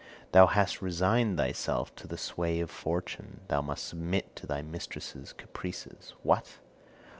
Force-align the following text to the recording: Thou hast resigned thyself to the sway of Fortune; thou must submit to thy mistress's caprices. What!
Thou 0.31 0.47
hast 0.47 0.81
resigned 0.81 1.37
thyself 1.37 1.93
to 1.97 2.07
the 2.07 2.17
sway 2.17 2.59
of 2.59 2.71
Fortune; 2.71 3.41
thou 3.49 3.61
must 3.61 3.85
submit 3.85 4.35
to 4.37 4.47
thy 4.47 4.63
mistress's 4.63 5.31
caprices. 5.31 6.15
What! 6.23 6.57